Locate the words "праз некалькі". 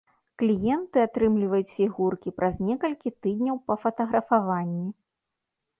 2.41-3.09